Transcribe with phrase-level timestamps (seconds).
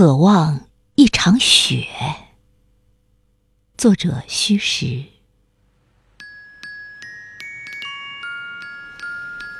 [0.00, 0.62] 渴望
[0.94, 1.86] 一场雪。
[3.76, 5.04] 作者：虚实。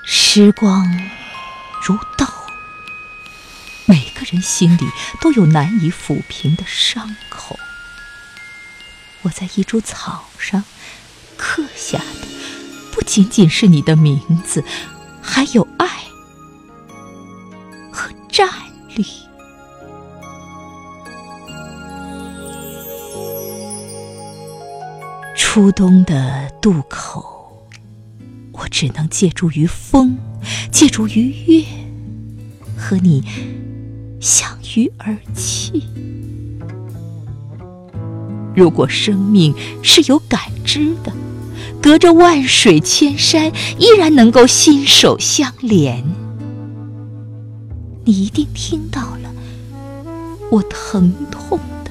[0.02, 0.90] 时光
[1.82, 2.26] 如刀，
[3.84, 4.88] 每个人心里
[5.20, 7.58] 都有难以抚平的伤口。
[9.20, 10.64] 我在一株草上
[11.36, 12.26] 刻下的，
[12.90, 14.64] 不仅仅是你的名字，
[15.20, 15.86] 还有爱
[17.92, 18.48] 和站
[18.96, 19.04] 立。
[25.42, 27.66] 初冬的渡口，
[28.52, 30.16] 我只能借助于风，
[30.70, 31.64] 借助于月，
[32.76, 33.24] 和你
[34.20, 35.82] 相遇而泣。
[38.54, 41.12] 如果生命是有感知的，
[41.82, 46.04] 隔着万水千山，依然能够心手相连，
[48.04, 49.32] 你一定听到了
[50.50, 51.90] 我疼痛的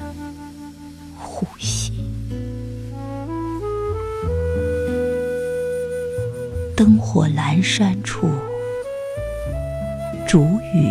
[1.18, 1.79] 呼吸。
[6.80, 8.26] 灯火阑珊处，
[10.26, 10.90] 煮雨，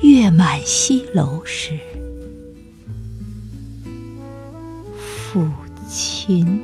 [0.00, 1.78] 月满西楼时。
[4.96, 5.46] 父
[5.86, 6.62] 亲，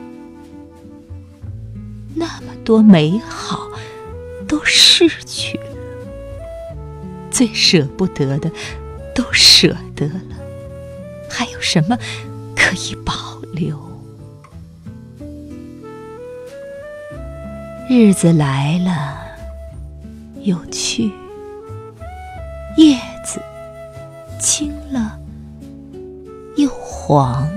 [2.15, 3.69] 那么多美好
[4.49, 5.77] 都逝去了，
[7.31, 8.51] 最舍不得的
[9.15, 10.23] 都舍得了，
[11.29, 11.99] 还有什么
[12.57, 13.13] 可以保
[13.53, 13.79] 留？
[17.89, 19.17] 日子来了
[20.43, 21.13] 又去，
[22.77, 23.41] 叶子
[24.41, 25.17] 青了
[26.57, 27.49] 又黄。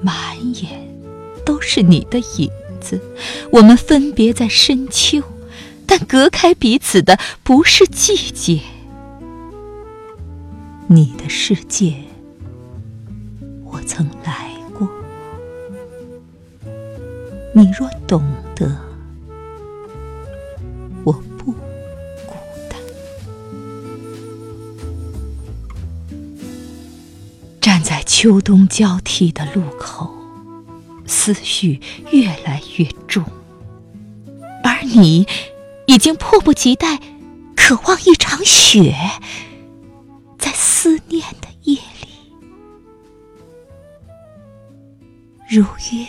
[0.00, 0.88] 满眼
[1.44, 2.48] 都是你的影
[2.80, 3.00] 子，
[3.50, 5.20] 我们分别在深秋，
[5.84, 8.60] 但隔开彼此的不是季节。
[10.86, 11.94] 你的世界，
[13.64, 14.51] 我曾来。
[17.54, 18.22] 你若懂
[18.54, 18.66] 得，
[21.04, 22.34] 我不孤
[22.70, 22.80] 单。
[27.60, 30.10] 站在秋冬交替的路口，
[31.06, 31.78] 思绪
[32.10, 33.22] 越来越重，
[34.64, 35.26] 而你
[35.86, 36.98] 已经迫不及待，
[37.54, 38.96] 渴望一场雪，
[40.38, 42.32] 在思念的夜里，
[45.50, 46.06] 如约